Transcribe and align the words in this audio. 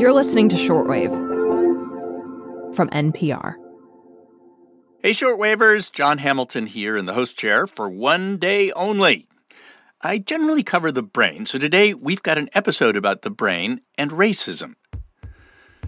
You're 0.00 0.14
listening 0.14 0.48
to 0.48 0.56
Short 0.56 0.88
Wave 0.88 1.10
from 2.74 2.88
NPR. 2.88 3.56
Hey, 5.02 5.10
shortwavers, 5.10 5.92
Jon 5.92 6.16
Hamilton 6.16 6.64
here 6.64 6.96
in 6.96 7.04
the 7.04 7.12
host 7.12 7.36
chair 7.36 7.66
for 7.66 7.86
one 7.86 8.38
day 8.38 8.72
only. 8.72 9.28
I 10.00 10.16
generally 10.16 10.62
cover 10.62 10.90
the 10.90 11.02
brain, 11.02 11.44
so 11.44 11.58
today 11.58 11.92
we've 11.92 12.22
got 12.22 12.38
an 12.38 12.48
episode 12.54 12.96
about 12.96 13.20
the 13.20 13.30
brain 13.30 13.82
and 13.98 14.10
racism. 14.10 14.72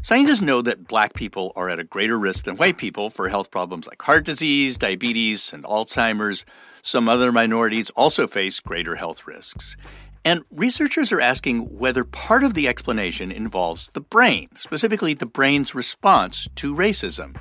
Scientists 0.03 0.43
know 0.43 0.61
that 0.61 0.87
black 0.87 1.15
people 1.15 1.51
are 1.57 1.71
at 1.71 1.79
a 1.79 1.85
greater 1.85 2.19
risk 2.19 2.45
than 2.45 2.59
white 2.59 2.77
people 2.77 3.09
for 3.09 3.31
health 3.31 3.51
problems 3.51 3.87
like 3.87 4.03
heart 4.03 4.27
disease, 4.27 4.77
diabetes, 4.77 5.55
and 5.55 5.65
Alzheimer's. 5.65 6.45
Some 6.83 7.09
other 7.09 7.33
minorities 7.33 7.89
also 7.91 8.27
face 8.27 8.61
greater 8.61 8.97
health 8.97 9.27
risks. 9.27 9.75
And 10.25 10.45
researchers 10.51 11.13
are 11.13 11.21
asking 11.21 11.79
whether 11.79 12.05
part 12.05 12.45
of 12.45 12.55
the 12.55 12.69
explanation 12.69 13.31
involves 13.31 13.91
the 13.91 14.01
brain, 14.01 14.49
specifically 14.57 15.15
the 15.15 15.27
brain's 15.27 15.75
response 15.75 16.49
to 16.57 16.75
racism. 16.75 17.37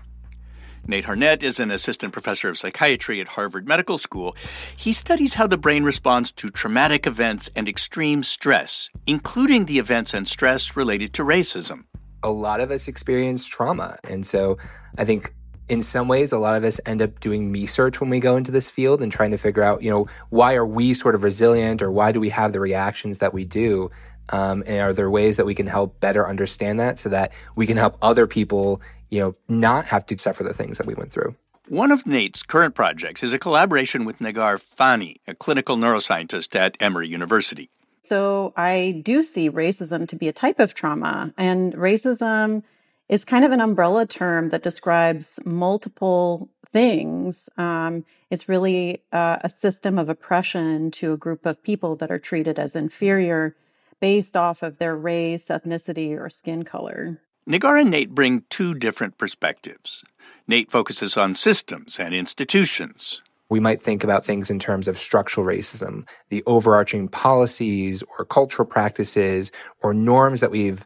Nate 0.88 1.06
Harnett 1.06 1.44
is 1.44 1.60
an 1.60 1.70
assistant 1.70 2.12
professor 2.12 2.50
of 2.50 2.58
psychiatry 2.58 3.22
at 3.22 3.30
Harvard 3.30 3.68
Medical 3.68 4.00
School. 4.00 4.36
He 4.76 4.94
studies 4.94 5.36
how 5.36 5.46
the 5.46 5.58
brain 5.58 5.84
responds 5.84 6.32
to 6.34 6.50
traumatic 6.50 7.06
events 7.06 7.52
and 7.56 7.70
extreme 7.70 8.24
stress, 8.24 8.90
including 9.06 9.66
the 9.66 9.78
events 9.78 10.14
and 10.16 10.28
stress 10.28 10.76
related 10.76 11.14
to 11.14 11.24
racism 11.24 11.84
a 12.24 12.32
lot 12.32 12.60
of 12.60 12.72
us 12.72 12.88
experience 12.88 13.48
trauma. 13.48 13.98
And 14.08 14.26
so 14.26 14.58
I 14.98 15.06
think 15.06 15.34
in 15.72 15.82
some 15.82 16.10
ways, 16.10 16.34
a 16.34 16.38
lot 16.38 16.58
of 16.58 16.66
us 16.66 16.82
end 16.86 17.02
up 17.02 17.22
doing 17.22 17.50
me 17.50 17.66
search 17.66 18.02
when 18.02 18.10
we 18.10 18.20
go 18.20 18.36
into 18.36 18.52
this 18.52 18.70
field 18.70 19.02
and 19.02 19.10
trying 19.10 19.32
to 19.32 19.38
figure 19.38 19.64
out, 19.64 19.82
you 19.82 19.90
know, 19.90 20.06
why 20.30 20.54
are 20.56 20.68
we 20.68 20.94
sort 20.94 21.16
of 21.16 21.24
resilient 21.24 21.82
or 21.82 21.90
why 21.90 22.12
do 22.12 22.20
we 22.20 22.28
have 22.28 22.52
the 22.52 22.60
reactions 22.60 23.20
that 23.20 23.34
we 23.34 23.46
do? 23.46 23.90
Um, 24.34 24.66
and 24.68 24.82
are 24.82 24.92
there 24.92 25.10
ways 25.10 25.38
that 25.38 25.46
we 25.46 25.56
can 25.56 25.68
help 25.68 26.02
better 26.02 26.28
understand 26.28 26.82
that 26.82 27.00
so 27.00 27.08
that 27.08 27.34
we 27.56 27.66
can 27.66 27.78
help 27.78 27.98
other 28.02 28.28
people, 28.28 28.82
you 29.10 29.22
know, 29.22 29.34
not 29.48 29.86
have 29.86 30.06
to 30.08 30.18
suffer 30.18 30.44
the 30.44 30.54
things 30.54 30.78
that 30.78 30.86
we 30.86 30.94
went 30.94 31.14
through? 31.14 31.38
One 31.70 31.94
of 31.94 32.06
Nate's 32.06 32.44
current 32.44 32.76
projects 32.76 33.24
is 33.24 33.32
a 33.32 33.40
collaboration 33.40 34.04
with 34.04 34.20
Negar 34.20 34.60
Fani, 34.60 35.22
a 35.26 35.34
clinical 35.34 35.78
neuroscientist 35.78 36.54
at 36.54 36.76
Emory 36.82 37.08
University. 37.08 37.70
So 38.02 38.52
I 38.58 39.02
do 39.06 39.24
see 39.24 39.50
racism 39.50 40.06
to 40.10 40.18
be 40.18 40.28
a 40.28 40.34
type 40.34 40.60
of 40.60 40.74
trauma 40.74 41.34
and 41.38 41.74
racism 41.76 42.64
is 43.12 43.26
kind 43.26 43.44
of 43.44 43.52
an 43.52 43.60
umbrella 43.60 44.08
term 44.08 44.50
that 44.50 44.64
describes 44.64 45.40
multiple 45.46 46.50
things. 46.66 47.50
Um, 47.58 48.06
it's 48.30 48.48
really 48.48 49.04
uh, 49.12 49.38
a 49.44 49.50
system 49.50 50.00
of 50.00 50.08
oppression 50.08 50.90
to 50.92 51.12
a 51.12 51.18
group 51.18 51.46
of 51.46 51.62
people 51.62 51.98
that 51.98 52.10
are 52.10 52.18
treated 52.18 52.58
as 52.58 52.76
inferior 52.76 53.54
based 54.00 54.38
off 54.38 54.64
of 54.64 54.80
their 54.80 54.96
race, 54.96 55.50
ethnicity, 55.50 56.18
or 56.18 56.30
skin 56.30 56.64
color. 56.64 57.22
Negar 57.48 57.80
and 57.82 57.92
Nate 57.92 58.16
bring 58.16 58.46
two 58.50 58.74
different 58.74 59.18
perspectives. 59.18 60.04
Nate 60.48 60.72
focuses 60.72 61.18
on 61.18 61.36
systems 61.36 62.00
and 62.00 62.16
institutions, 62.16 63.22
we 63.52 63.60
might 63.60 63.82
think 63.82 64.02
about 64.02 64.24
things 64.24 64.50
in 64.50 64.60
terms 64.60 64.88
of 64.88 64.98
structural 64.98 65.46
racism, 65.46 66.08
the 66.30 66.42
overarching 66.46 67.10
policies 67.10 68.02
or 68.18 68.24
cultural 68.24 68.66
practices 68.66 69.52
or 69.84 69.94
norms 69.94 70.40
that 70.40 70.52
we've 70.52 70.86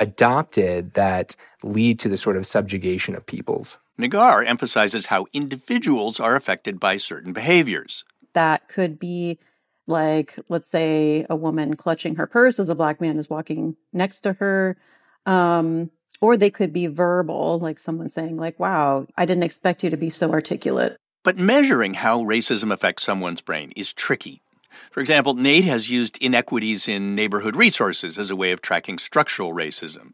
adopted 0.00 0.94
that 0.94 1.36
lead 1.62 1.98
to 2.00 2.08
the 2.08 2.16
sort 2.16 2.36
of 2.36 2.46
subjugation 2.46 3.14
of 3.14 3.26
peoples. 3.26 3.78
Negar 3.98 4.46
emphasizes 4.46 5.06
how 5.06 5.26
individuals 5.32 6.18
are 6.18 6.34
affected 6.34 6.80
by 6.80 6.96
certain 6.96 7.32
behaviors. 7.32 8.04
That 8.32 8.68
could 8.68 8.98
be 8.98 9.38
like, 9.86 10.38
let's 10.48 10.68
say, 10.68 11.26
a 11.28 11.36
woman 11.36 11.76
clutching 11.76 12.16
her 12.16 12.26
purse 12.26 12.58
as 12.58 12.68
a 12.68 12.74
black 12.74 13.00
man 13.00 13.18
is 13.18 13.28
walking 13.28 13.76
next 13.92 14.22
to 14.22 14.34
her. 14.34 14.76
Um, 15.26 15.90
or 16.20 16.36
they 16.36 16.50
could 16.50 16.72
be 16.72 16.86
verbal, 16.86 17.58
like 17.58 17.78
someone 17.78 18.08
saying, 18.08 18.36
like, 18.36 18.58
wow, 18.58 19.06
I 19.16 19.24
didn't 19.24 19.42
expect 19.42 19.82
you 19.82 19.90
to 19.90 19.96
be 19.96 20.10
so 20.10 20.32
articulate. 20.32 20.96
But 21.24 21.36
measuring 21.36 21.94
how 21.94 22.22
racism 22.22 22.72
affects 22.72 23.04
someone's 23.04 23.40
brain 23.40 23.72
is 23.76 23.92
tricky. 23.92 24.41
For 24.90 25.00
example, 25.00 25.34
Nate 25.34 25.64
has 25.64 25.90
used 25.90 26.18
inequities 26.20 26.88
in 26.88 27.14
neighborhood 27.14 27.56
resources 27.56 28.18
as 28.18 28.30
a 28.30 28.36
way 28.36 28.52
of 28.52 28.62
tracking 28.62 28.98
structural 28.98 29.52
racism. 29.52 30.12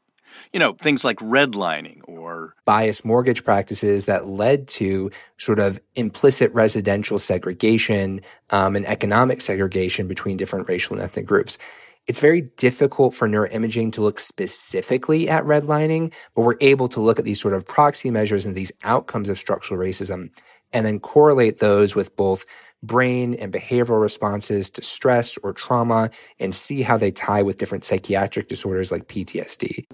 You 0.52 0.60
know, 0.60 0.74
things 0.74 1.04
like 1.04 1.18
redlining 1.18 2.00
or 2.04 2.54
biased 2.64 3.04
mortgage 3.04 3.44
practices 3.44 4.06
that 4.06 4.26
led 4.26 4.68
to 4.68 5.10
sort 5.36 5.58
of 5.58 5.80
implicit 5.94 6.52
residential 6.54 7.18
segregation 7.18 8.20
um, 8.50 8.76
and 8.76 8.86
economic 8.86 9.40
segregation 9.40 10.06
between 10.08 10.36
different 10.36 10.68
racial 10.68 10.94
and 10.96 11.02
ethnic 11.02 11.26
groups. 11.26 11.58
It's 12.06 12.20
very 12.20 12.40
difficult 12.56 13.14
for 13.14 13.28
neuroimaging 13.28 13.92
to 13.92 14.00
look 14.00 14.18
specifically 14.18 15.28
at 15.28 15.44
redlining, 15.44 16.14
but 16.34 16.42
we're 16.42 16.56
able 16.62 16.88
to 16.88 17.00
look 17.00 17.18
at 17.18 17.26
these 17.26 17.40
sort 17.40 17.52
of 17.52 17.66
proxy 17.66 18.10
measures 18.10 18.46
and 18.46 18.56
these 18.56 18.72
outcomes 18.82 19.28
of 19.28 19.36
structural 19.36 19.78
racism 19.78 20.30
and 20.72 20.86
then 20.86 21.00
correlate 21.00 21.58
those 21.58 21.94
with 21.94 22.16
both 22.16 22.46
brain 22.82 23.34
and 23.34 23.52
behavioral 23.52 24.00
responses 24.00 24.70
to 24.70 24.82
stress 24.82 25.36
or 25.38 25.52
trauma 25.52 26.10
and 26.38 26.54
see 26.54 26.82
how 26.82 26.96
they 26.96 27.10
tie 27.10 27.42
with 27.42 27.56
different 27.56 27.84
psychiatric 27.84 28.48
disorders 28.48 28.92
like 28.92 29.08
PTSD. 29.08 29.84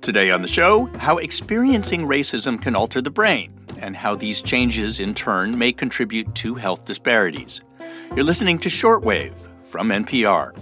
Today 0.00 0.30
on 0.32 0.42
the 0.42 0.48
show, 0.48 0.86
how 0.98 1.18
experiencing 1.18 2.06
racism 2.06 2.60
can 2.60 2.74
alter 2.74 3.00
the 3.00 3.10
brain 3.10 3.52
and 3.78 3.96
how 3.96 4.16
these 4.16 4.42
changes 4.42 4.98
in 4.98 5.14
turn 5.14 5.56
may 5.56 5.72
contribute 5.72 6.34
to 6.36 6.54
health 6.54 6.84
disparities. 6.84 7.60
You're 8.14 8.24
listening 8.24 8.58
to 8.58 8.68
Short 8.68 9.02
Wave 9.02 9.34
from 9.64 9.88
NPR. 9.88 10.56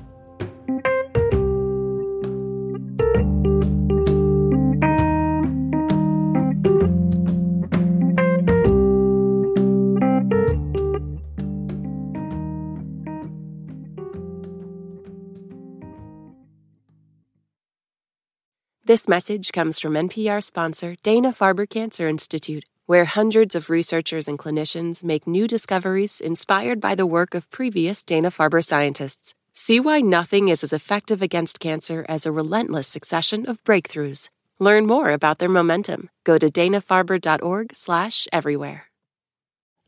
This 18.91 19.06
message 19.06 19.53
comes 19.53 19.78
from 19.78 19.93
NPR 19.93 20.43
sponsor 20.43 20.97
Dana 21.05 21.33
Farber 21.33 21.71
Cancer 21.71 22.09
Institute, 22.09 22.65
where 22.87 23.05
hundreds 23.05 23.55
of 23.55 23.71
researchers 23.71 24.27
and 24.27 24.37
clinicians 24.37 25.05
make 25.05 25.28
new 25.28 25.47
discoveries 25.47 26.21
inspired 26.21 26.81
by 26.81 26.97
the 26.97 27.06
work 27.06 27.37
of 27.37 27.49
previous 27.53 28.03
Dana 28.03 28.33
Farber 28.33 28.65
scientists. 28.65 29.33
See 29.53 29.78
why 29.78 30.01
nothing 30.01 30.49
is 30.49 30.65
as 30.65 30.73
effective 30.73 31.23
against 31.23 31.61
cancer 31.61 32.05
as 32.09 32.27
a 32.27 32.33
relentless 32.33 32.89
succession 32.89 33.49
of 33.49 33.62
breakthroughs. 33.62 34.28
Learn 34.59 34.87
more 34.87 35.11
about 35.11 35.39
their 35.39 35.49
momentum. 35.49 36.11
Go 36.25 36.37
to 36.37 36.51
danafarber.org/everywhere. 36.51 38.87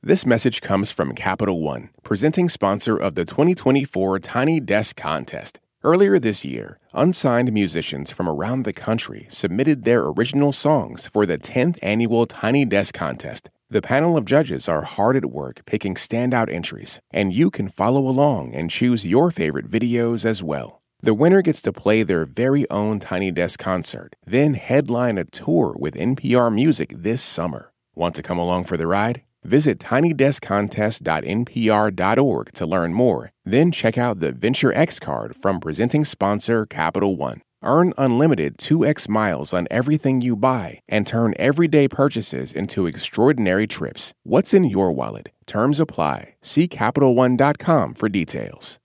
This 0.01 0.25
message 0.25 0.61
comes 0.61 0.93
from 0.93 1.17
Capital 1.17 1.61
One, 1.61 1.91
presenting 2.05 2.49
sponsor 2.49 2.97
of 2.97 3.17
the 3.17 3.25
2024 3.25 4.21
Tiny 4.21 4.61
Desk 4.61 4.95
Contest. 4.95 5.59
Earlier 5.85 6.21
this 6.21 6.45
year, 6.45 6.79
unsigned 6.93 7.53
musicians 7.53 8.13
from 8.13 8.29
around 8.29 8.63
the 8.63 8.73
country 8.73 9.27
submitted 9.29 9.83
their 9.83 10.05
original 10.05 10.53
songs 10.53 11.09
for 11.09 11.27
the 11.27 11.39
10th 11.39 11.77
annual 11.83 12.25
Tiny 12.25 12.65
Desk 12.65 12.95
Contest. 12.95 13.51
The 13.69 13.83
panel 13.83 14.17
of 14.17 14.25
judges 14.25 14.69
are 14.69 14.83
hard 14.83 15.17
at 15.17 15.25
work 15.25 15.67
picking 15.67 15.97
standout 15.97 16.49
entries, 16.49 17.01
and 17.11 17.33
you 17.33 17.51
can 17.51 17.69
follow 17.69 18.07
along 18.07 18.55
and 18.55 18.71
choose 18.71 19.05
your 19.05 19.33
favorite 19.33 19.69
videos 19.69 20.25
as 20.25 20.41
well. 20.41 20.83
The 21.01 21.15
winner 21.15 21.43
gets 21.43 21.61
to 21.63 21.73
play 21.73 22.05
their 22.05 22.27
very 22.27 22.65
own 22.71 23.01
Tiny 23.01 23.33
Desk 23.33 23.59
concert, 23.59 24.15
then 24.25 24.55
headline 24.55 25.19
a 25.19 25.25
tour 25.25 25.75
with 25.77 25.95
NPR 25.95 26.55
Music 26.55 26.95
this 26.97 27.23
summer. 27.23 27.73
Want 27.97 28.15
to 28.15 28.23
come 28.23 28.39
along 28.39 28.67
for 28.67 28.77
the 28.77 28.87
ride? 28.87 29.23
Visit 29.45 29.79
tinydeskcontest.npr.org 29.79 32.53
to 32.53 32.67
learn 32.67 32.95
more. 32.95 33.31
Then 33.45 33.73
check 33.73 33.99
out 33.99 34.21
the 34.21 34.33
Venture 34.33 34.73
X 34.75 35.01
card 35.01 35.37
from 35.37 35.61
presenting 35.61 36.05
sponsor 36.05 36.67
Capital 36.67 37.17
One. 37.17 37.43
Earn 37.65 37.93
unlimited 37.97 38.59
2x 38.59 39.09
miles 39.09 39.55
on 39.55 39.69
everything 39.71 40.21
you 40.21 40.35
buy 40.35 40.81
and 40.89 41.07
turn 41.07 41.35
everyday 41.39 41.87
purchases 41.87 42.53
into 42.53 42.87
extraordinary 42.87 43.67
trips. 43.67 44.13
What's 44.25 44.53
in 44.53 44.65
your 44.65 44.93
wallet? 44.93 45.31
Terms 45.47 45.79
apply. 45.79 46.35
See 46.43 46.67
CapitalOne.com 46.67 47.95
for 47.95 48.09
details. 48.09 48.81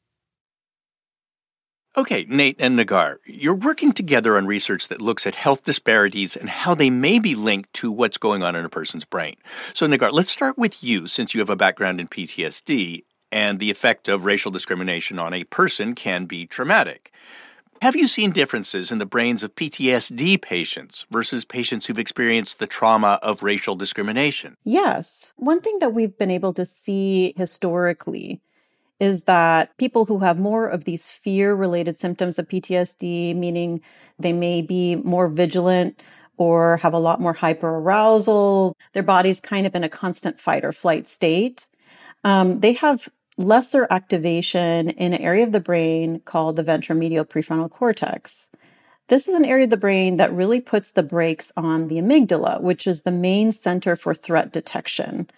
Okay, 1.97 2.27
Nate 2.29 2.57
and 2.59 2.77
Negar, 2.77 3.17
you're 3.25 3.55
working 3.55 3.91
together 3.91 4.37
on 4.37 4.45
research 4.45 4.87
that 4.87 5.01
looks 5.01 5.25
at 5.25 5.33
health 5.33 5.63
disparities 5.63 6.37
and 6.37 6.47
how 6.47 6.75
they 6.75 6.91
may 6.91 7.17
be 7.17 7.33
linked 7.33 7.73
to 7.73 7.91
what's 7.91 8.19
going 8.19 8.43
on 8.43 8.55
in 8.55 8.63
a 8.63 8.69
person's 8.69 9.03
brain. 9.03 9.35
So, 9.73 9.87
Negar, 9.87 10.11
let's 10.11 10.29
start 10.29 10.59
with 10.59 10.83
you 10.83 11.07
since 11.07 11.33
you 11.33 11.39
have 11.39 11.49
a 11.49 11.55
background 11.55 11.99
in 11.99 12.07
PTSD 12.07 13.03
and 13.31 13.57
the 13.57 13.71
effect 13.71 14.07
of 14.07 14.25
racial 14.25 14.51
discrimination 14.51 15.17
on 15.17 15.33
a 15.33 15.43
person 15.45 15.95
can 15.95 16.25
be 16.25 16.45
traumatic. 16.45 17.11
Have 17.81 17.95
you 17.95 18.07
seen 18.07 18.29
differences 18.29 18.91
in 18.91 18.99
the 18.99 19.07
brains 19.07 19.41
of 19.41 19.55
PTSD 19.55 20.39
patients 20.39 21.07
versus 21.09 21.45
patients 21.45 21.87
who've 21.87 21.97
experienced 21.97 22.59
the 22.59 22.67
trauma 22.67 23.17
of 23.23 23.41
racial 23.41 23.75
discrimination? 23.75 24.55
Yes. 24.63 25.33
One 25.35 25.61
thing 25.61 25.79
that 25.79 25.95
we've 25.95 26.15
been 26.15 26.31
able 26.31 26.53
to 26.53 26.65
see 26.65 27.33
historically 27.35 28.39
is 28.99 29.23
that 29.23 29.77
people 29.77 30.05
who 30.05 30.19
have 30.19 30.39
more 30.39 30.67
of 30.67 30.85
these 30.85 31.05
fear 31.05 31.53
related 31.53 31.97
symptoms 31.97 32.39
of 32.39 32.47
PTSD, 32.47 33.35
meaning 33.35 33.81
they 34.17 34.33
may 34.33 34.61
be 34.61 34.95
more 34.95 35.27
vigilant 35.27 36.03
or 36.37 36.77
have 36.77 36.93
a 36.93 36.99
lot 36.99 37.19
more 37.19 37.35
hyperarousal, 37.35 38.73
their 38.93 39.03
body's 39.03 39.39
kind 39.39 39.65
of 39.65 39.75
in 39.75 39.83
a 39.83 39.89
constant 39.89 40.39
fight 40.39 40.63
or 40.63 40.71
flight 40.71 41.07
state. 41.07 41.67
Um, 42.23 42.59
they 42.59 42.73
have 42.73 43.09
lesser 43.37 43.87
activation 43.89 44.89
in 44.89 45.13
an 45.13 45.21
area 45.21 45.43
of 45.43 45.51
the 45.51 45.59
brain 45.59 46.19
called 46.21 46.55
the 46.55 46.63
ventromedial 46.63 47.27
prefrontal 47.27 47.69
cortex. 47.69 48.49
This 49.09 49.27
is 49.27 49.35
an 49.35 49.45
area 49.45 49.65
of 49.65 49.69
the 49.69 49.77
brain 49.77 50.17
that 50.17 50.33
really 50.33 50.59
puts 50.59 50.91
the 50.91 51.03
brakes 51.03 51.51
on 51.55 51.87
the 51.87 51.97
amygdala, 51.97 52.61
which 52.61 52.85
is 52.85 53.01
the 53.01 53.11
main 53.11 53.51
center 53.51 53.95
for 53.95 54.13
threat 54.13 54.51
detection. 54.51 55.29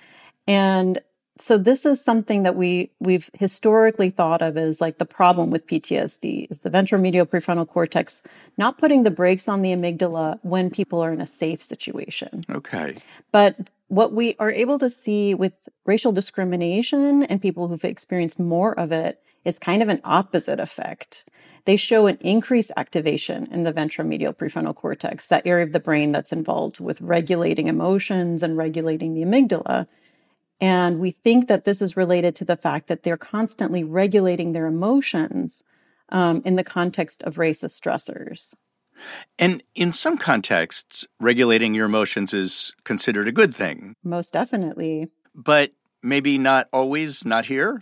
And 0.48 1.00
so 1.42 1.58
this 1.58 1.86
is 1.86 2.04
something 2.04 2.44
that 2.44 2.56
we 2.56 2.92
we've 3.00 3.30
historically 3.34 4.10
thought 4.10 4.42
of 4.42 4.58
as 4.58 4.82
like 4.82 4.98
the 4.98 5.06
problem 5.06 5.50
with 5.50 5.68
PTSD 5.68 6.48
is 6.50 6.60
the 6.60 6.70
ventromedial 6.70 7.26
prefrontal 7.26 7.68
cortex 7.68 8.24
not 8.58 8.78
putting 8.78 9.04
the 9.04 9.12
brakes 9.12 9.48
on 9.48 9.62
the 9.62 9.72
amygdala 9.72 10.40
when 10.42 10.70
people 10.70 11.02
are 11.02 11.14
in 11.14 11.22
a 11.22 11.26
safe 11.26 11.64
situation. 11.64 12.44
Okay. 12.50 12.96
But 13.32 13.70
what 13.88 14.14
we 14.14 14.36
are 14.38 14.52
able 14.52 14.78
to 14.80 14.90
see 14.90 15.34
with 15.34 15.68
racial 15.86 16.12
discrimination 16.12 17.24
and 17.24 17.42
people 17.42 17.68
who've 17.68 17.84
experienced 17.84 18.40
more 18.40 18.78
of 18.78 18.92
it 18.92 19.22
is 19.44 19.58
kind 19.58 19.82
of 19.82 19.90
an 19.90 20.02
opposite 20.04 20.60
effect. 20.60 21.26
They 21.66 21.76
show 21.76 22.08
an 22.08 22.18
increased 22.22 22.72
activation 22.78 23.48
in 23.52 23.64
the 23.64 23.74
ventromedial 23.74 24.36
prefrontal 24.36 24.76
cortex, 24.76 25.28
that 25.28 25.46
area 25.46 25.66
of 25.66 25.72
the 25.72 25.80
brain 25.80 26.12
that's 26.12 26.32
involved 26.32 26.80
with 26.80 27.02
regulating 27.02 27.68
emotions 27.68 28.44
and 28.44 28.58
regulating 28.58 29.14
the 29.14 29.24
amygdala. 29.24 29.88
And 30.62 31.00
we 31.00 31.12
think 31.12 31.48
that 31.48 31.64
this 31.64 31.82
is 31.82 31.96
related 31.96 32.36
to 32.38 32.46
the 32.46 32.58
fact 32.58 32.88
that 32.88 33.04
they're 33.04 33.18
constantly 33.18 33.84
regulating 33.84 34.52
their 34.52 34.66
emotions 34.66 35.64
um, 36.10 36.42
in 36.44 36.56
the 36.56 36.64
context 36.64 37.24
of 37.24 37.36
racist 37.36 37.80
stressors. 37.80 38.54
And 39.38 39.64
in 39.76 39.92
some 39.94 40.18
contexts, 40.18 41.08
regulating 41.20 41.74
your 41.74 41.86
emotions 41.86 42.34
is 42.34 42.76
considered 42.84 43.28
a 43.28 43.32
good 43.32 43.56
thing. 43.56 43.96
Most 44.04 44.34
definitely. 44.34 45.10
But 45.34 45.72
maybe 46.04 46.38
not 46.38 46.68
always, 46.74 47.26
not 47.26 47.46
here? 47.46 47.80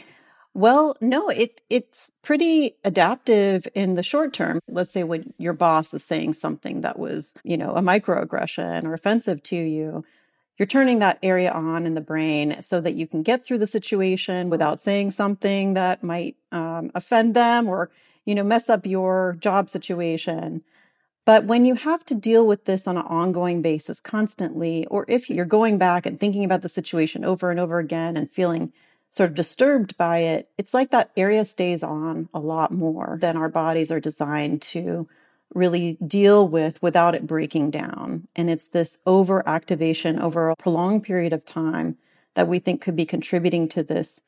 Well, 0.53 0.97
no, 1.01 1.29
it 1.29 1.61
it's 1.69 2.11
pretty 2.23 2.73
adaptive 2.83 3.67
in 3.75 3.93
the 3.93 4.01
short 4.01 4.33
term. 4.33 4.59
Let's 4.67 4.91
say 4.91 5.03
when 5.03 5.33
your 5.37 5.53
boss 5.53 5.93
is 5.93 6.03
saying 6.03 6.33
something 6.33 6.81
that 6.81 6.97
was, 6.97 7.35
you 7.43 7.57
know, 7.57 7.71
a 7.71 7.81
microaggression 7.81 8.85
or 8.85 8.93
offensive 8.93 9.43
to 9.43 9.55
you, 9.55 10.03
you're 10.57 10.67
turning 10.67 10.99
that 10.99 11.19
area 11.21 11.51
on 11.51 11.85
in 11.85 11.93
the 11.93 12.01
brain 12.01 12.61
so 12.61 12.81
that 12.81 12.95
you 12.95 13.07
can 13.07 13.21
get 13.21 13.45
through 13.45 13.59
the 13.59 13.67
situation 13.67 14.49
without 14.49 14.81
saying 14.81 15.11
something 15.11 15.73
that 15.75 16.03
might 16.03 16.35
um, 16.51 16.91
offend 16.95 17.35
them 17.35 17.67
or 17.67 17.91
you 18.25 18.35
know 18.35 18.43
mess 18.43 18.69
up 18.69 18.85
your 18.85 19.37
job 19.39 19.69
situation. 19.69 20.63
But 21.25 21.43
when 21.43 21.65
you 21.65 21.75
have 21.75 22.05
to 22.05 22.15
deal 22.15 22.47
with 22.47 22.65
this 22.65 22.87
on 22.87 22.95
an 22.97 23.05
ongoing 23.05 23.61
basis 23.61 23.99
constantly 23.99 24.85
or 24.87 25.05
if 25.07 25.29
you're 25.29 25.45
going 25.45 25.77
back 25.77 26.05
and 26.05 26.17
thinking 26.19 26.45
about 26.45 26.61
the 26.61 26.69
situation 26.69 27.23
over 27.23 27.51
and 27.51 27.59
over 27.59 27.79
again 27.79 28.17
and 28.17 28.29
feeling 28.29 28.71
sort 29.11 29.29
of 29.29 29.35
disturbed 29.35 29.97
by 29.97 30.19
it 30.19 30.49
it's 30.57 30.73
like 30.73 30.91
that 30.91 31.11
area 31.15 31.45
stays 31.45 31.81
on 31.81 32.29
a 32.33 32.39
lot 32.39 32.71
more 32.71 33.17
than 33.21 33.37
our 33.37 33.49
bodies 33.49 33.89
are 33.89 33.99
designed 33.99 34.61
to 34.61 35.07
really 35.53 35.97
deal 36.05 36.47
with 36.47 36.81
without 36.81 37.15
it 37.15 37.27
breaking 37.27 37.71
down. 37.71 38.27
And 38.35 38.49
it's 38.49 38.67
this 38.67 38.99
overactivation 39.05 40.19
over 40.19 40.49
a 40.49 40.55
prolonged 40.55 41.03
period 41.03 41.33
of 41.33 41.45
time 41.45 41.97
that 42.35 42.47
we 42.47 42.59
think 42.59 42.81
could 42.81 42.95
be 42.95 43.05
contributing 43.05 43.67
to 43.69 43.83
this 43.83 44.21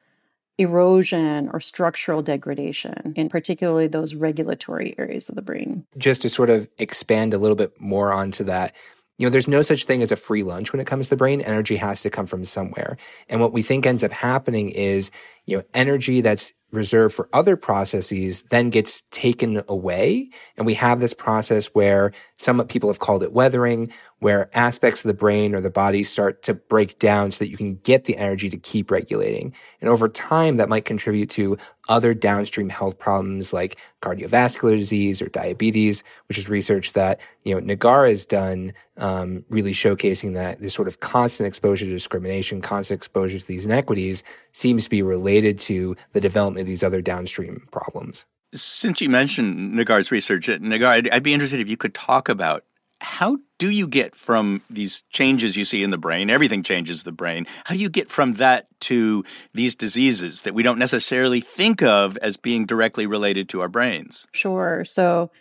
erosion 0.58 1.50
or 1.54 1.60
structural 1.60 2.22
degradation 2.22 3.14
in 3.16 3.30
particularly 3.30 3.88
those 3.88 4.14
regulatory 4.14 4.94
areas 4.98 5.30
of 5.30 5.36
the 5.36 5.42
brain. 5.42 5.86
Just 5.98 6.22
to 6.24 6.30
sort 6.30 6.50
of 6.50 6.70
expand 6.78 7.34
a 7.34 7.38
little 7.38 7.56
bit 7.56 7.80
more 7.80 8.12
onto 8.12 8.44
that, 8.44 8.76
you 9.18 9.26
know, 9.26 9.30
there's 9.30 9.48
no 9.48 9.62
such 9.62 9.86
thing 9.86 10.02
as 10.02 10.12
a 10.12 10.18
free 10.18 10.44
lunch 10.44 10.74
when 10.74 10.80
it 10.80 10.88
comes 10.88 11.06
to 11.06 11.10
the 11.12 11.18
brain. 11.18 11.42
Energy 11.42 11.78
has 11.78 12.02
to 12.02 12.10
come 12.10 12.26
from 12.26 12.44
somewhere. 12.44 12.98
And 13.28 13.40
what 13.40 13.54
we 13.54 13.62
think 13.62 13.86
ends 13.86 14.04
up 14.04 14.12
happening 14.12 14.70
is, 14.70 15.12
you 15.46 15.58
know, 15.58 15.64
energy 15.74 16.22
that's 16.22 16.54
reserved 16.72 17.16
for 17.16 17.30
other 17.34 17.56
processes 17.56 18.44
then 18.44 18.70
gets 18.70 19.02
taken 19.12 19.62
away. 19.68 20.30
And 20.58 20.66
we 20.66 20.76
have 20.76 21.00
this 21.00 21.14
process 21.14 21.68
where 21.68 22.12
some 22.38 22.66
people 22.68 22.90
have 22.90 23.00
called 23.00 23.24
it 23.24 23.34
weathering, 23.34 23.92
where 24.20 24.50
aspects 24.54 25.04
of 25.04 25.10
the 25.10 25.14
brain 25.14 25.56
or 25.56 25.62
the 25.62 25.70
body 25.70 26.04
start 26.04 26.44
to 26.44 26.54
break 26.54 27.00
down 27.00 27.32
so 27.32 27.40
that 27.40 27.50
you 27.50 27.58
can 27.58 27.76
get 27.78 28.04
the 28.04 28.18
energy 28.18 28.50
to 28.50 28.58
keep 28.58 28.92
regulating. 28.92 29.54
And 29.80 29.90
over 29.90 30.10
time, 30.10 30.58
that 30.58 30.70
might 30.70 30.86
contribute 30.86 31.30
to 31.32 31.58
other 31.88 32.14
downstream 32.14 32.70
health 32.70 33.00
problems 33.00 33.54
like 33.54 33.78
cardiovascular 34.02 34.78
disease 34.78 35.22
or 35.22 35.30
diabetes, 35.30 36.04
which 36.28 36.38
is 36.38 36.50
research 36.50 36.94
that, 36.94 37.20
you 37.44 37.56
know, 37.56 37.62
Negar 37.62 38.08
has 38.08 38.26
done, 38.26 38.74
um, 38.98 39.46
really 39.50 39.74
showcasing 39.74 40.36
that 40.36 40.60
this 40.60 40.74
sort 40.74 40.88
of 40.88 41.00
constant 41.00 41.48
exposure 41.48 41.86
to 41.86 41.92
discrimination, 41.92 42.62
constant 42.62 43.00
exposure 43.00 43.40
to 43.40 43.48
these 43.48 43.66
inequities 43.66 44.24
seems 44.52 44.84
to 44.84 44.90
be 44.90 45.02
related 45.02 45.58
to 45.60 45.96
the 46.12 46.22
development 46.22 46.62
of 46.62 46.68
these 46.68 46.84
other 46.84 47.02
downstream 47.02 47.68
problems. 47.72 48.26
Since 48.54 49.00
you 49.00 49.10
mentioned 49.10 49.74
Negar's 49.76 50.12
research, 50.12 50.48
Negar, 50.48 50.88
I'd, 50.88 51.10
I'd 51.10 51.24
be 51.24 51.34
interested 51.34 51.60
if 51.60 51.70
you 51.70 51.78
could 51.78 51.94
talk 51.94 52.30
about 52.30 52.64
how 53.02 53.38
do 53.58 53.70
you 53.70 53.88
get 53.88 54.16
from 54.16 54.62
these 54.70 55.04
changes 55.10 55.56
you 55.56 55.66
see 55.66 55.84
in 55.84 55.90
the 55.90 55.98
brain? 55.98 56.30
Everything 56.30 56.64
changes 56.64 57.04
the 57.04 57.12
brain. 57.12 57.48
How 57.66 57.76
do 57.76 57.82
you 57.82 57.90
get 57.90 58.10
from 58.10 58.34
that 58.34 58.68
to 58.82 59.24
these 59.54 59.76
diseases 59.76 60.42
that 60.44 60.54
we 60.54 60.64
don't 60.64 60.80
necessarily 60.80 61.42
think 61.42 61.82
of 61.82 62.18
as 62.18 62.38
being 62.38 62.66
directly 62.66 63.08
related 63.08 63.48
to 63.50 63.62
our 63.62 63.70
brains? 63.70 64.28
Sure. 64.32 64.84
So, 64.86 65.32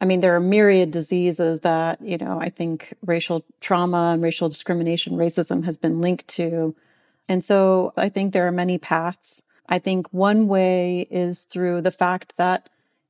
I 0.00 0.06
mean, 0.06 0.20
there 0.20 0.34
are 0.34 0.40
myriad 0.40 0.90
diseases 0.90 1.60
that, 1.60 2.00
you 2.02 2.18
know, 2.18 2.40
I 2.40 2.48
think 2.48 2.94
racial 3.04 3.44
trauma 3.60 4.10
and 4.14 4.22
racial 4.22 4.48
discrimination, 4.48 5.14
racism 5.14 5.64
has 5.64 5.78
been 5.78 6.00
linked 6.00 6.28
to. 6.28 6.74
And 7.28 7.44
so 7.44 7.92
I 7.96 8.08
think 8.08 8.32
there 8.32 8.46
are 8.46 8.52
many 8.52 8.76
paths. 8.76 9.44
I 9.68 9.78
think 9.78 10.08
one 10.10 10.48
way 10.48 11.06
is 11.10 11.42
through 11.42 11.80
the 11.80 11.90
fact 11.90 12.36
that 12.36 12.68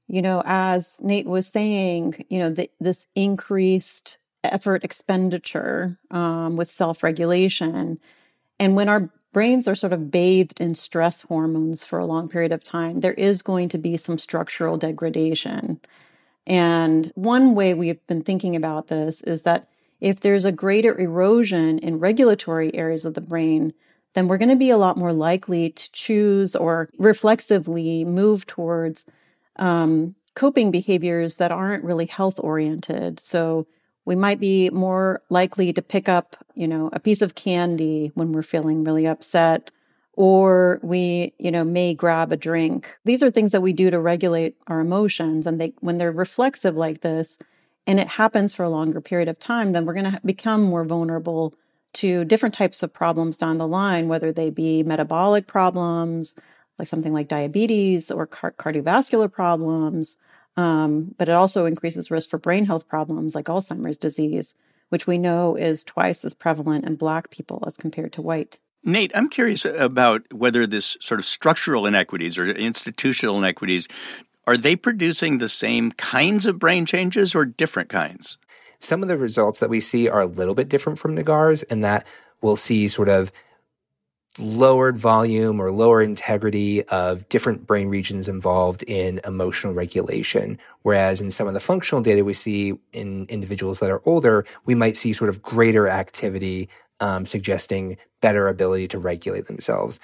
you 0.09 0.23
know, 0.23 0.43
as 0.45 1.01
Nate 1.03 1.27
was 1.27 1.47
saying, 1.47 2.27
you 2.29 2.39
know, 2.39 2.51
the, 2.51 2.71
this 2.81 3.07
increased 3.15 4.19
effort 4.43 4.85
expenditure 4.85 5.99
um, 6.11 6.57
with 6.57 6.71
self 6.71 7.03
regulation. 7.03 7.99
And 8.61 8.77
when 8.77 8.89
our 8.89 9.11
brains 9.33 9.67
are 9.67 9.75
sort 9.75 9.93
of 9.93 10.11
bathed 10.11 10.61
in 10.61 10.75
stress 10.75 11.23
hormones 11.23 11.85
for 11.85 11.99
a 11.99 12.07
long 12.07 12.29
period 12.29 12.53
of 12.53 12.63
time, 12.63 13.01
there 13.01 13.15
is 13.15 13.43
going 13.43 13.69
to 13.71 13.79
be 13.79 13.97
some 13.97 14.19
structural 14.19 14.77
degradation. 14.77 15.81
And 16.47 17.11
one 17.15 17.55
way 17.55 17.75
we've 17.75 18.07
been 18.07 18.23
thinking 18.23 18.55
about 18.55 18.89
this 18.89 19.23
is 19.23 19.43
that 19.43 19.69
if 20.01 20.21
there's 20.21 20.45
a 20.45 20.53
greater 20.53 20.99
erosion 20.99 21.79
in 21.79 21.99
regulatory 21.99 22.75
areas 22.75 23.05
of 23.05 23.15
the 23.15 23.21
brain, 23.21 23.73
then 24.13 24.29
we're 24.29 24.39
going 24.39 24.51
to 24.51 24.57
be 24.57 24.71
a 24.71 24.77
lot 24.77 24.97
more 24.97 25.13
likely 25.13 25.71
to 25.71 25.93
choose 25.93 26.55
or 26.55 26.91
reflexively 26.99 28.05
move 28.05 28.47
towards 28.47 29.11
um, 29.57 30.15
coping 30.35 30.71
behaviors 30.71 31.37
that 31.37 31.53
aren't 31.53 31.85
really 31.85 32.07
health 32.07 32.39
oriented. 32.41 33.21
So 33.21 33.67
we 34.05 34.17
might 34.17 34.41
be 34.41 34.69
more 34.71 35.23
likely 35.31 35.73
to 35.73 35.81
pick 35.81 36.09
up, 36.09 36.37
you 36.55 36.69
know, 36.69 36.91
a 36.93 37.01
piece 37.01 37.23
of 37.23 37.35
candy 37.35 38.11
when 38.15 38.33
we're 38.33 38.43
feeling 38.43 38.85
really 38.85 39.07
upset, 39.07 39.71
or 40.13 40.79
we, 40.83 41.33
you 41.39 41.51
know, 41.51 41.65
may 41.65 41.95
grab 41.95 42.31
a 42.31 42.37
drink. 42.37 42.99
These 43.05 43.23
are 43.23 43.31
things 43.31 43.53
that 43.53 43.63
we 43.63 43.73
do 43.73 43.91
to 43.91 43.99
regulate 43.99 44.57
our 44.67 44.81
emotions. 44.81 45.47
And 45.47 45.61
they, 45.61 45.73
when 45.81 45.99
they're 45.99 46.13
reflexive 46.13 46.77
like 46.77 47.01
this, 47.01 47.39
and 47.87 48.01
it 48.01 48.09
happens 48.09 48.55
for 48.55 48.65
a 48.65 48.71
longer 48.71 49.01
period 49.01 49.29
of 49.29 49.39
time, 49.39 49.73
then 49.73 49.85
we're 49.85 49.95
going 49.95 50.11
to 50.11 50.21
become 50.25 50.63
more 50.63 50.85
vulnerable 50.85 51.55
to 51.95 52.25
different 52.25 52.55
types 52.55 52.83
of 52.83 52.93
problems 52.93 53.39
down 53.39 53.59
the 53.59 53.69
line, 53.69 54.09
whether 54.09 54.33
they 54.33 54.51
be 54.51 54.83
metabolic 54.83 55.47
problems, 55.47 56.35
like 56.79 56.89
something 56.89 57.13
like 57.13 57.29
diabetes 57.29 58.11
or 58.11 58.27
car- 58.27 58.53
cardiovascular 58.53 59.31
problems. 59.31 60.17
Um, 60.57 61.15
but 61.19 61.29
it 61.29 61.33
also 61.33 61.67
increases 61.67 62.11
risk 62.11 62.31
for 62.31 62.39
brain 62.39 62.67
health 62.67 62.89
problems 62.89 63.35
like 63.35 63.47
Alzheimer's 63.47 63.99
disease, 63.99 64.55
which 64.89 65.07
we 65.07 65.19
know 65.19 65.57
is 65.57 65.83
twice 65.83 66.25
as 66.25 66.35
prevalent 66.35 66.85
in 66.85 66.97
Black 66.97 67.31
people 67.31 67.63
as 67.67 67.77
compared 67.77 68.13
to 68.13 68.23
white. 68.23 68.59
Nate, 68.85 69.13
I'm 69.15 69.31
curious 69.31 69.65
about 69.65 70.33
whether 70.33 70.67
this 70.67 70.97
sort 71.01 71.19
of 71.19 71.25
structural 71.25 71.87
inequities 71.87 72.37
or 72.39 72.47
institutional 72.47 73.39
inequities 73.39 73.89
are 74.47 74.57
they 74.59 74.77
producing 74.77 75.39
the 75.39 75.49
same 75.49 75.93
kinds 75.93 76.45
of 76.45 76.59
brain 76.59 76.85
changes 76.85 77.35
or 77.35 77.47
different 77.47 77.89
kinds? 77.89 78.37
Some 78.79 79.03
of 79.03 79.09
the 79.09 79.17
results 79.17 79.59
that 79.61 79.71
we 79.71 79.81
see 79.81 80.09
are 80.09 80.21
a 80.21 80.27
little 80.27 80.55
bit 80.55 80.69
different 80.69 80.99
from 80.99 81.15
Negar's 81.15 81.63
in 81.63 81.81
that 81.81 82.07
we'll 82.43 82.57
see 82.57 82.87
sort 82.87 83.09
of 83.09 83.33
lowered 84.39 84.99
volume 84.99 85.61
or 85.61 85.71
lower 85.71 86.03
integrity 86.03 86.83
of 86.85 87.29
different 87.29 87.67
brain 87.67 87.89
regions 87.89 88.29
involved 88.29 88.83
in 88.85 89.21
emotional 89.25 89.73
regulation. 89.73 90.59
Whereas 90.83 91.21
in 91.21 91.31
some 91.31 91.47
of 91.47 91.55
the 91.55 91.61
functional 91.61 92.03
data 92.03 92.25
we 92.25 92.33
see 92.33 92.75
in 92.93 93.27
individuals 93.29 93.81
that 93.81 93.91
are 93.91 94.03
older, 94.05 94.45
we 94.65 94.75
might 94.75 94.97
see 94.97 95.13
sort 95.13 95.31
of 95.31 95.43
greater 95.43 95.89
activity, 95.89 96.69
um, 97.01 97.27
suggesting 97.27 97.97
better 98.21 98.49
ability 98.49 98.89
to 98.89 98.99
regulate 98.99 99.47
themselves. 99.47 100.01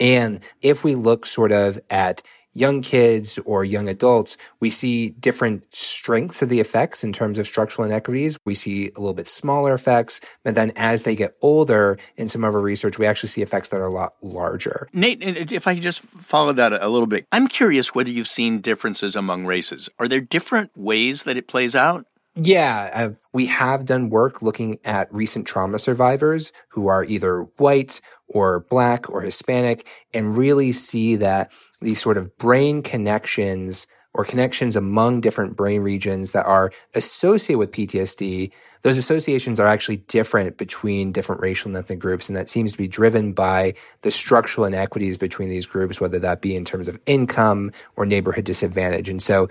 And 0.00 0.40
if 0.60 0.84
we 0.84 0.94
look 0.94 1.26
sort 1.26 1.52
of 1.52 1.80
at 1.90 2.22
young 2.54 2.80
kids 2.80 3.38
or 3.44 3.64
young 3.64 3.88
adults, 3.88 4.38
we 4.60 4.70
see 4.70 5.10
different 5.10 5.66
strengths 5.74 6.40
of 6.40 6.48
the 6.48 6.60
effects 6.60 7.04
in 7.04 7.12
terms 7.12 7.38
of 7.38 7.46
structural 7.46 7.86
inequities. 7.86 8.38
We 8.46 8.54
see 8.54 8.86
a 8.96 9.00
little 9.00 9.14
bit 9.14 9.28
smaller 9.28 9.74
effects. 9.74 10.20
But 10.42 10.54
then 10.54 10.72
as 10.76 11.02
they 11.02 11.16
get 11.16 11.36
older, 11.42 11.98
in 12.16 12.28
some 12.28 12.44
of 12.44 12.54
our 12.54 12.60
research, 12.60 12.98
we 12.98 13.06
actually 13.06 13.28
see 13.28 13.42
effects 13.42 13.68
that 13.68 13.80
are 13.80 13.86
a 13.86 13.90
lot 13.90 14.14
larger. 14.22 14.88
Nate, 14.92 15.22
if 15.52 15.66
I 15.66 15.74
just 15.74 16.00
follow 16.00 16.52
that 16.52 16.72
a 16.72 16.88
little 16.88 17.06
bit, 17.06 17.26
I'm 17.32 17.48
curious 17.48 17.94
whether 17.94 18.10
you've 18.10 18.28
seen 18.28 18.60
differences 18.60 19.16
among 19.16 19.44
races. 19.44 19.88
Are 19.98 20.08
there 20.08 20.20
different 20.20 20.70
ways 20.76 21.24
that 21.24 21.36
it 21.36 21.48
plays 21.48 21.74
out? 21.74 22.06
Yeah, 22.36 22.90
uh, 22.92 23.10
we 23.32 23.46
have 23.46 23.84
done 23.84 24.10
work 24.10 24.42
looking 24.42 24.78
at 24.84 25.12
recent 25.14 25.46
trauma 25.46 25.78
survivors 25.78 26.52
who 26.70 26.88
are 26.88 27.04
either 27.04 27.42
white 27.58 28.00
or 28.26 28.60
black 28.60 29.08
or 29.08 29.20
Hispanic 29.20 29.86
and 30.12 30.36
really 30.36 30.72
see 30.72 31.14
that 31.16 31.52
these 31.80 32.00
sort 32.02 32.16
of 32.16 32.36
brain 32.36 32.82
connections 32.82 33.86
or 34.14 34.24
connections 34.24 34.74
among 34.74 35.20
different 35.20 35.56
brain 35.56 35.82
regions 35.82 36.32
that 36.32 36.46
are 36.46 36.72
associated 36.94 37.58
with 37.58 37.72
PTSD, 37.72 38.50
those 38.82 38.96
associations 38.96 39.60
are 39.60 39.66
actually 39.66 39.98
different 39.98 40.56
between 40.56 41.12
different 41.12 41.40
racial 41.40 41.68
and 41.68 41.76
ethnic 41.76 41.98
groups. 41.98 42.28
And 42.28 42.36
that 42.36 42.48
seems 42.48 42.72
to 42.72 42.78
be 42.78 42.88
driven 42.88 43.32
by 43.32 43.74
the 44.02 44.10
structural 44.10 44.66
inequities 44.66 45.18
between 45.18 45.50
these 45.50 45.66
groups, 45.66 46.00
whether 46.00 46.18
that 46.20 46.40
be 46.40 46.54
in 46.56 46.64
terms 46.64 46.88
of 46.88 46.98
income 47.06 47.72
or 47.96 48.06
neighborhood 48.06 48.44
disadvantage. 48.44 49.08
And 49.08 49.22
so 49.22 49.48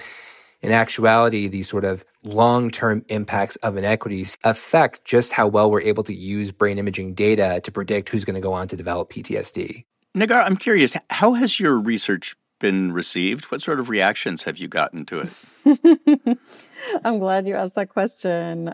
in 0.64 0.72
actuality, 0.72 1.48
these 1.48 1.68
sort 1.68 1.84
of 1.84 2.06
long-term 2.24 3.06
impacts 3.10 3.58
of 3.58 3.76
inequities 3.76 4.38
affect 4.46 5.04
just 5.04 5.34
how 5.34 5.46
well 5.46 5.70
we're 5.70 5.82
able 5.82 6.04
to 6.04 6.14
use 6.14 6.54
brain 6.54 6.78
imaging 6.78 7.14
data 7.14 7.60
to 7.64 7.72
predict 7.72 8.10
who's 8.10 8.24
going 8.24 8.36
to 8.36 8.42
go 8.42 8.54
on 8.54 8.70
to 8.70 8.78
develop 8.78 9.12
PTSD. 9.12 9.84
Negar, 10.16 10.46
I'm 10.46 10.56
curious, 10.56 10.94
how 11.10 11.34
has 11.34 11.60
your 11.60 11.80
research 11.80 12.38
been 12.60 12.94
received? 12.94 13.46
What 13.46 13.62
sort 13.62 13.82
of 13.82 13.90
reactions 13.90 14.44
have 14.44 14.58
you 14.58 14.70
gotten 14.70 15.06
to 15.08 15.26
it? 15.26 16.38
I'm 17.04 17.20
glad 17.20 17.46
you 17.46 17.56
asked 17.56 17.76
that 17.76 17.90
question. 17.90 18.74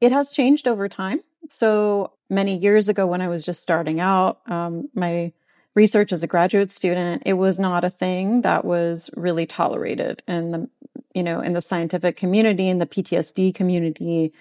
It 0.00 0.10
has 0.10 0.32
changed 0.32 0.66
over 0.66 0.88
time. 0.88 1.20
So 1.48 2.14
many 2.28 2.56
years 2.56 2.88
ago, 2.88 3.06
when 3.06 3.20
I 3.20 3.28
was 3.28 3.44
just 3.44 3.62
starting 3.62 4.00
out, 4.00 4.40
um, 4.46 4.88
my 4.94 5.32
research 5.74 6.12
as 6.12 6.22
a 6.22 6.26
graduate 6.26 6.72
student, 6.72 7.22
it 7.24 7.34
was 7.34 7.58
not 7.58 7.84
a 7.84 7.90
thing 7.90 8.42
that 8.42 8.64
was 8.64 9.10
really 9.16 9.46
tolerated 9.46 10.22
in 10.26 10.50
the, 10.50 10.70
you 11.14 11.22
know, 11.22 11.40
in 11.40 11.52
the 11.52 11.62
scientific 11.62 12.16
community, 12.16 12.68
in 12.68 12.78
the 12.78 12.86
PTSD 12.86 13.54
community 13.54 14.32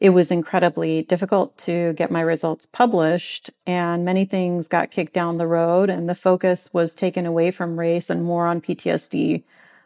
it 0.00 0.10
was 0.10 0.30
incredibly 0.30 1.02
difficult 1.02 1.56
to 1.58 1.92
get 1.94 2.10
my 2.10 2.20
results 2.20 2.66
published 2.66 3.50
and 3.66 4.04
many 4.04 4.24
things 4.24 4.68
got 4.68 4.90
kicked 4.90 5.12
down 5.12 5.36
the 5.36 5.46
road 5.46 5.90
and 5.90 6.08
the 6.08 6.14
focus 6.14 6.70
was 6.72 6.94
taken 6.94 7.26
away 7.26 7.50
from 7.50 7.78
race 7.78 8.08
and 8.08 8.24
more 8.24 8.46
on 8.46 8.60
PTSD 8.60 9.42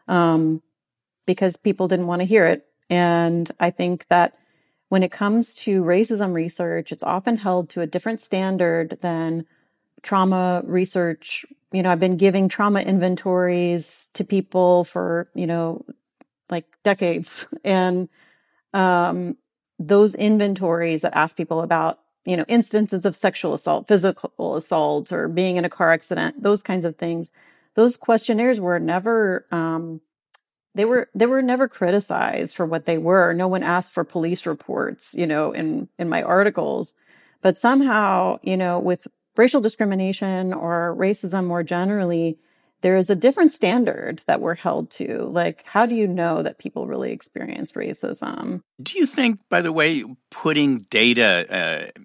um, 0.09 0.61
because 1.25 1.57
people 1.57 1.89
didn't 1.89 2.07
want 2.07 2.21
to 2.21 2.27
hear 2.27 2.47
it. 2.47 2.67
And 2.91 3.51
I 3.59 3.71
think 3.71 4.09
that 4.09 4.37
when 4.91 5.03
it 5.03 5.11
comes 5.11 5.55
to 5.55 5.83
racism 5.83 6.35
research, 6.35 6.93
it's 6.93 7.05
often 7.05 7.39
held 7.39 7.71
to 7.71 7.81
a 7.81 7.87
different 7.87 8.21
standard 8.21 8.99
than 9.01 9.47
trauma 10.03 10.61
research. 10.67 11.47
You 11.73 11.83
know, 11.83 11.91
I've 11.91 12.01
been 12.01 12.19
giving 12.19 12.51
trauma 12.51 12.81
inventories 12.81 14.11
to 14.13 14.25
people 14.25 14.85
for, 14.85 15.27
you 15.35 15.47
know, 15.47 15.87
like 16.53 16.67
decades. 16.85 17.47
And 17.65 18.09
um, 18.73 19.37
those 19.81 20.15
inventories 20.15 21.03
that 21.03 21.17
ask 21.17 21.37
people 21.37 21.63
about, 21.63 21.99
you 22.25 22.37
know, 22.37 22.45
instances 22.47 23.05
of 23.05 23.17
sexual 23.17 23.55
assault, 23.55 23.89
physical 23.89 24.55
assault, 24.55 25.13
or 25.13 25.27
being 25.27 25.57
in 25.57 25.65
a 25.65 25.69
car 25.69 25.91
accident, 25.91 26.43
those 26.43 26.63
kinds 26.63 26.85
of 26.85 26.95
things, 26.95 27.33
those 27.75 27.97
questionnaires 27.97 28.61
were 28.61 28.79
never, 28.79 29.45
um, 29.51 30.01
they 30.75 30.85
were 30.85 31.09
they 31.15 31.27
were 31.27 31.43
never 31.43 31.69
criticized 31.69 32.57
for 32.57 32.65
what 32.65 32.87
they 32.87 32.97
were. 32.97 33.33
No 33.35 33.49
one 33.49 33.63
asked 33.63 33.93
for 33.93 34.05
police 34.05 34.47
reports, 34.47 35.15
you 35.15 35.27
know, 35.27 35.53
in 35.53 35.89
in 35.99 36.09
my 36.09 36.23
articles. 36.23 36.95
But 37.43 37.59
somehow, 37.59 38.39
you 38.43 38.57
know, 38.57 38.79
with 38.79 39.07
racial 39.37 39.61
discrimination 39.61 40.53
or 40.55 40.95
racism 40.97 41.45
more 41.47 41.63
generally, 41.63 42.39
there 42.83 42.97
is 42.97 43.09
a 43.09 43.17
different 43.17 43.53
standard 43.53 44.23
that 44.27 44.41
we're 44.41 44.57
held 44.57 44.91
to. 44.91 45.23
Like, 45.25 45.65
how 45.67 45.87
do 45.87 45.95
you 45.95 46.07
know 46.07 46.43
that 46.43 46.59
people 46.59 46.87
really 46.87 47.13
experience 47.13 47.73
racism? 47.73 48.61
Do 48.83 48.99
you 48.99 49.07
think, 49.07 49.41
by 49.49 49.61
the 49.61 49.73
way, 49.73 50.05
putting 50.31 50.79
data, 50.91 51.93
uh, 51.95 52.01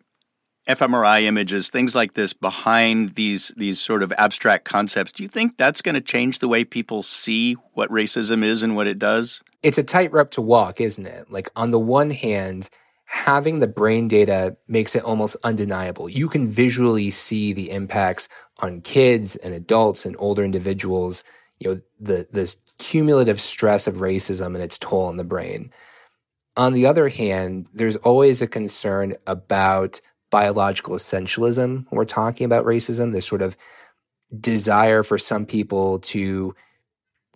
fMRI 0.68 1.24
images, 1.24 1.70
things 1.70 1.96
like 1.96 2.14
this 2.14 2.34
behind 2.34 3.12
these 3.12 3.54
these 3.58 3.80
sort 3.80 4.04
of 4.04 4.14
abstract 4.18 4.66
concepts, 4.66 5.12
do 5.12 5.24
you 5.24 5.30
think 5.30 5.58
that's 5.58 5.82
going 5.82 5.96
to 5.96 6.02
change 6.02 6.40
the 6.40 6.48
way 6.48 6.64
people 6.64 7.04
see 7.04 7.54
what 7.74 7.90
racism 7.90 8.44
is 8.44 8.64
and 8.64 8.76
what 8.76 8.88
it 8.88 9.00
does? 9.00 9.42
It's 9.64 9.78
a 9.78 9.84
tightrope 9.84 10.32
to 10.32 10.42
walk, 10.42 10.80
isn't 10.80 11.06
it? 11.06 11.32
Like 11.32 11.50
on 11.56 11.72
the 11.72 11.80
one 11.80 12.12
hand, 12.12 12.70
having 13.08 13.60
the 13.60 13.68
brain 13.68 14.08
data 14.08 14.58
makes 14.68 14.94
it 14.94 15.04
almost 15.04 15.38
undeniable. 15.44 16.10
You 16.10 16.28
can 16.28 16.48
visually 16.48 17.10
see 17.10 17.54
the 17.54 17.72
impacts 17.72 18.28
on 18.60 18.82
kids 18.82 19.38
and 19.38 19.54
adults 19.54 20.06
and 20.06 20.16
older 20.20 20.44
individuals, 20.44 21.24
you 21.58 21.70
know, 21.70 21.82
the, 22.00 22.28
this 22.32 22.58
cumulative 22.78 23.40
stress 23.40 23.88
of 23.88 23.96
racism 23.96 24.48
and 24.48 24.58
its 24.58 24.78
toll 24.78 25.06
on 25.06 25.16
the 25.16 25.24
brain. 25.24 25.72
On 26.58 26.74
the 26.74 26.86
other 26.86 27.08
hand, 27.08 27.68
there's 27.74 27.96
always 27.98 28.42
a 28.42 28.48
concern 28.48 29.14
about 29.26 30.02
biological 30.30 30.96
essentialism 30.96 31.86
when 31.90 31.98
we're 31.98 32.06
talking 32.06 32.46
about 32.46 32.66
racism, 32.66 33.14
this 33.14 33.26
sort 33.26 33.42
of 33.42 33.56
desire 34.38 35.02
for 35.02 35.18
some 35.18 35.46
people 35.46 36.00
to, 36.00 36.54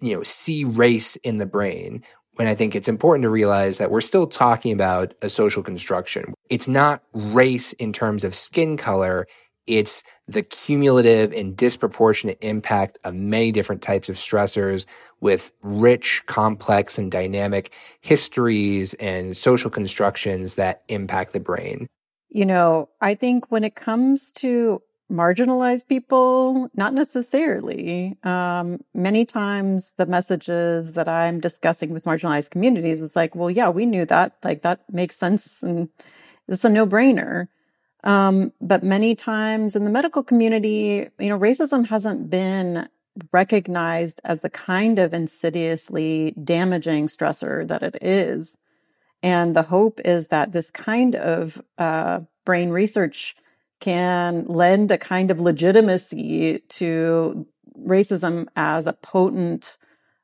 you 0.02 0.16
know, 0.16 0.24
see 0.24 0.66
race 0.66 1.16
in 1.18 1.38
the 1.38 1.46
brain. 1.46 2.04
When 2.36 2.48
I 2.48 2.56
think 2.56 2.76
it's 2.76 2.88
important 2.88 3.24
to 3.24 3.30
realize 3.30 3.78
that 3.78 3.92
we're 3.92 4.02
still 4.02 4.26
talking 4.26 4.74
about 4.74 5.14
a 5.22 5.30
social 5.30 5.62
construction. 5.62 6.34
It's 6.50 6.68
not 6.68 7.04
race 7.14 7.74
in 7.74 7.92
terms 7.94 8.24
of 8.24 8.34
skin 8.34 8.78
color. 8.78 9.28
It's 9.68 10.04
the 10.28 10.42
cumulative 10.42 11.34
and 11.34 11.56
disproportionate 11.56 12.38
impact 12.42 12.98
of 13.04 13.14
many 13.14 13.52
different 13.52 13.82
types 13.82 14.10
of 14.10 14.16
stressors 14.16 14.86
with 15.20 15.54
rich, 15.62 16.24
complex, 16.26 16.98
and 16.98 17.12
dynamic 17.12 17.74
histories 18.00 18.94
and 18.96 19.38
social 19.38 19.70
constructions 19.70 20.56
that 20.56 20.84
impact 20.88 21.34
the 21.34 21.40
brain. 21.40 21.88
You 22.30 22.46
know, 22.46 22.90
I 23.02 23.14
think 23.14 23.52
when 23.52 23.64
it 23.64 23.76
comes 23.76 24.32
to 24.34 24.82
marginalized 25.12 25.88
people, 25.88 26.70
not 26.76 26.94
necessarily. 26.94 28.18
Um, 28.24 28.80
many 28.94 29.26
times 29.26 29.94
the 29.98 30.06
messages 30.06 30.94
that 30.94 31.08
I'm 31.08 31.40
discussing 31.40 31.92
with 31.92 32.06
marginalized 32.06 32.52
communities 32.52 33.02
is 33.02 33.16
like, 33.16 33.36
well, 33.36 33.52
yeah, 33.52 33.70
we 33.70 33.86
knew 33.86 34.06
that. 34.06 34.38
Like 34.44 34.62
that 34.62 34.82
makes 34.90 35.18
sense 35.18 35.62
and 35.62 35.90
it's 36.48 36.64
a 36.64 36.70
no 36.70 36.88
brainer. 36.88 37.48
Um, 38.04 38.52
but 38.60 38.84
many 38.84 39.14
times 39.14 39.76
in 39.76 39.84
the 39.84 39.92
medical 39.92 40.24
community, 40.24 41.08
you 41.20 41.30
know, 41.30 41.40
racism 41.40 41.88
hasn't 41.90 42.30
been 42.30 42.88
recognized 43.32 44.22
as 44.24 44.42
the 44.42 44.50
kind 44.50 44.98
of 44.98 45.14
insidiously 45.14 46.32
damaging 46.44 47.08
stressor 47.08 47.68
that 47.68 47.84
it 47.84 47.98
is. 48.02 48.58
And 49.22 49.56
the 49.56 49.64
hope 49.64 50.00
is 50.04 50.30
that 50.30 50.52
this 50.52 50.72
kind 50.72 51.16
of 51.16 51.62
uh, 51.78 52.22
brain 52.46 52.70
research 52.70 53.36
can 53.82 54.46
lend 54.46 54.92
a 54.92 54.98
kind 54.98 55.30
of 55.30 55.42
legitimacy 55.42 56.60
to 56.70 57.46
racism 57.86 58.48
as 58.56 58.88
a 58.88 58.94
potent 58.94 59.78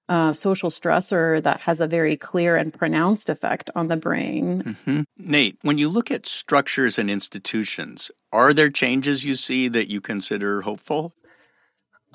uh, 0.10 0.32
social 0.32 0.70
stressor 0.70 1.44
that 1.44 1.62
has 1.62 1.82
a 1.82 1.88
very 1.88 2.16
clear 2.16 2.56
and 2.56 2.74
pronounced 2.74 3.30
effect 3.30 3.70
on 3.76 3.90
the 3.90 3.98
brain. 3.98 4.64
Mm-hmm. 4.64 5.02
Nate, 5.18 5.58
when 5.64 5.78
you 5.78 5.90
look 5.90 6.10
at 6.10 6.26
structures 6.26 6.98
and 6.98 7.10
institutions, 7.10 8.10
are 8.32 8.54
there 8.54 8.70
changes 8.70 9.26
you 9.26 9.36
see 9.36 9.68
that 9.68 9.90
you 9.90 10.00
consider 10.00 10.62
hopeful? 10.62 11.14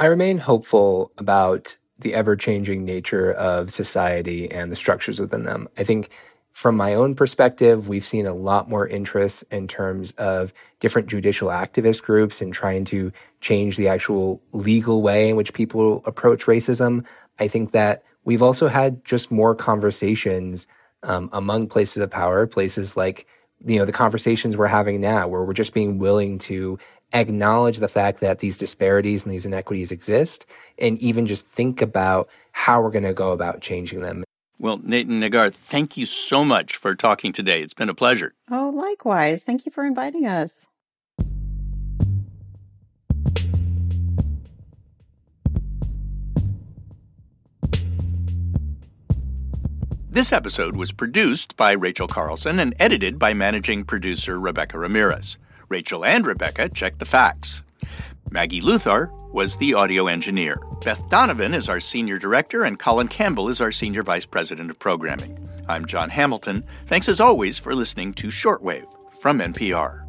I 0.01 0.07
remain 0.07 0.39
hopeful 0.39 1.13
about 1.19 1.77
the 1.99 2.15
ever 2.15 2.35
changing 2.35 2.85
nature 2.85 3.31
of 3.31 3.71
society 3.71 4.51
and 4.51 4.73
the 4.73 4.77
structures 4.77 5.21
within 5.21 5.45
them. 5.45 5.69
I 5.79 5.85
think 5.85 6.09
from 6.53 6.77
my 6.77 6.95
own 6.95 7.15
perspective, 7.15 7.89
we've 7.89 8.05
seen 8.05 8.27
a 8.27 8.35
lot 8.35 8.69
more 8.69 8.87
interest 8.87 9.45
in 9.51 9.67
terms 9.67 10.13
of 10.13 10.53
different 10.81 11.09
judicial 11.09 11.49
activist 11.49 12.03
groups 12.03 12.43
and 12.43 12.53
trying 12.53 12.85
to 12.85 13.11
change 13.41 13.77
the 13.77 13.89
actual 13.89 14.41
legal 14.53 15.03
way 15.03 15.31
in 15.31 15.37
which 15.37 15.55
people 15.55 16.03
approach 16.07 16.45
racism. 16.45 17.07
I 17.41 17.49
think 17.49 17.73
that 17.73 18.05
we've 18.25 18.43
also 18.43 18.69
had 18.69 19.05
just 19.05 19.31
more 19.31 19.55
conversations 19.55 20.67
um, 21.03 21.31
among 21.33 21.69
places 21.69 22.03
of 22.03 22.11
power, 22.11 22.47
places 22.47 22.97
like 22.97 23.27
you 23.65 23.79
know 23.79 23.85
the 23.85 23.93
conversations 23.93 24.57
we're 24.57 24.67
having 24.67 25.01
now, 25.01 25.29
where 25.29 25.45
we're 25.45 25.53
just 25.55 25.75
being 25.75 25.99
willing 25.99 26.39
to 26.39 26.79
acknowledge 27.13 27.79
the 27.79 27.89
fact 27.89 28.21
that 28.21 28.39
these 28.39 28.57
disparities 28.57 29.25
and 29.25 29.33
these 29.33 29.47
inequities 29.47 29.91
exist, 29.91 30.47
and 30.79 30.99
even 30.99 31.27
just 31.27 31.47
think 31.47 31.81
about 31.83 32.29
how 32.53 32.81
we're 32.81 32.91
going 32.91 33.05
to 33.05 33.13
go 33.13 33.33
about 33.33 33.61
changing 33.61 34.01
them. 34.01 34.23
Well, 34.63 34.79
Nate 34.81 35.09
and 35.09 35.21
Negar, 35.21 35.53
thank 35.53 35.97
you 35.97 36.07
so 36.07 36.45
much 36.45 36.77
for 36.77 36.95
talking 36.95 37.33
today. 37.33 37.63
It's 37.63 37.75
been 37.75 37.89
a 37.89 37.95
pleasure. 37.95 38.33
Oh, 38.49 38.71
likewise. 38.73 39.43
Thank 39.43 39.67
you 39.67 39.73
for 39.73 39.85
inviting 39.85 40.25
us. 40.25 40.69
This 50.09 50.33
episode 50.33 50.77
was 50.77 50.93
produced 50.93 51.57
by 51.57 51.73
Rachel 51.73 52.07
Carlson 52.07 52.61
and 52.61 52.73
edited 52.79 53.19
by 53.19 53.35
managing 53.35 53.83
producer 53.83 54.39
Rebecca 54.39 54.79
Ramirez. 54.79 55.39
Rachel 55.69 56.05
and 56.05 56.25
Rebecca 56.25 56.69
check 56.69 56.99
the 56.99 57.05
facts. 57.05 57.65
Maggie 58.33 58.63
Luthar 58.63 59.11
was 59.31 59.59
the 59.59 59.75
audio 59.75 60.07
engineer. 60.07 60.57
Beth 60.83 61.07
Donovan 61.11 61.53
is 61.53 61.69
our 61.69 61.81
senior 61.81 62.17
director, 62.17 62.65
and 62.65 62.79
Colin 62.79 63.09
Campbell 63.09 63.51
is 63.51 63.61
our 63.61 63.71
senior 63.71 64.03
vice 64.03 64.25
president 64.25 64.71
of 64.71 64.79
programming. 64.79 65.39
I'm 65.69 65.85
Jon 65.85 66.09
Hamilton. 66.09 66.65
Thanks 66.87 67.11
as 67.11 67.21
always 67.21 67.59
for 67.59 67.75
listening 67.75 68.15
to 68.15 68.31
Short 68.31 68.63
Wave 68.63 68.87
from 69.21 69.39
NPR. 69.39 70.02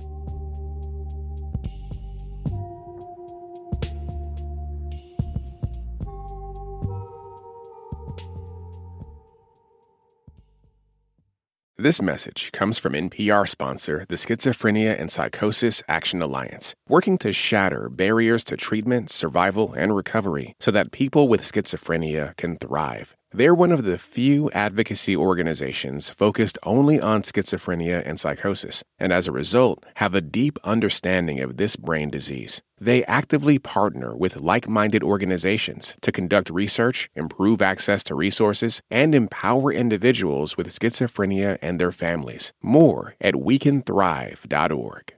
This 11.84 12.02
message 12.02 12.50
comes 12.54 12.80
from 12.80 12.94
NPR 12.94 13.46
sponsor, 13.46 14.06
the 14.08 14.16
Schizophrenia 14.16 14.98
and 14.98 15.12
Psychosis 15.12 15.84
Action 15.90 16.22
Alliance, 16.22 16.75
working 16.88 17.18
to 17.18 17.34
shatter 17.34 17.90
barriers 17.90 18.46
to 18.46 18.56
treatment, 18.56 19.10
survival, 19.10 19.74
and 19.74 19.94
recovery 19.94 20.56
so 20.62 20.72
that 20.72 20.94
people 20.94 21.28
with 21.28 21.42
schizophrenia 21.42 22.38
can 22.38 22.56
thrive. 22.56 23.18
They're 23.34 23.54
one 23.54 23.74
of 23.74 23.84
the 23.84 23.98
few 23.98 24.50
advocacy 24.52 25.18
organizations 25.18 26.10
focused 26.10 26.58
only 26.63 27.02
on 27.02 27.24
schizophrenia 27.24 28.02
and 28.06 28.18
psychosis, 28.18 28.82
and 28.98 29.12
as 29.12 29.28
a 29.28 29.34
result, 29.34 29.84
have 29.96 30.16
a 30.16 30.22
deep 30.22 30.58
understanding 30.63 31.42
of 31.42 31.58
this 31.58 31.75
brain 31.75 32.10
disease. 32.10 32.62
They 32.84 33.06
actively 33.06 33.60
partner 33.60 34.13
with 34.13 34.42
like 34.42 34.68
minded 34.68 35.04
organizations 35.04 35.96
to 36.02 36.12
conduct 36.12 36.50
research, 36.50 37.10
improve 37.16 37.62
access 37.62 38.04
to 38.04 38.13
resources, 38.13 38.82
and 38.92 39.16
empower 39.16 39.72
individuals 39.72 40.58
with 40.58 40.68
schizophrenia 40.68 41.58
and 41.62 41.80
their 41.80 41.94
families. 41.94 42.52
More 42.62 43.16
at 43.22 43.36
wecanthrive.org. 43.36 45.13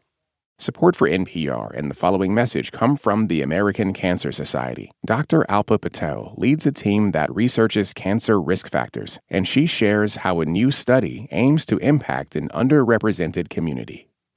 Support 0.60 0.96
for 0.96 1.10
NPR 1.10 1.76
and 1.76 1.90
the 1.90 1.96
following 1.96 2.36
message 2.36 2.72
come 2.72 2.98
from 2.98 3.28
the 3.28 3.42
American 3.42 3.94
Cancer 3.94 4.32
Society. 4.32 4.92
Dr. 5.04 5.44
Alpa 5.50 5.82
Patel 5.82 6.36
leads 6.38 6.68
a 6.68 6.72
team 6.72 7.14
that 7.14 7.34
researches 7.34 7.94
cancer 7.94 8.40
risk 8.40 8.70
factors, 8.70 9.18
and 9.28 9.48
she 9.48 9.66
shares 9.66 10.18
how 10.18 10.40
a 10.40 10.46
new 10.46 10.70
study 10.70 11.28
aims 11.32 11.66
to 11.66 11.80
impact 11.80 12.36
an 12.36 12.48
underrepresented 12.50 13.50
community. 13.50 14.08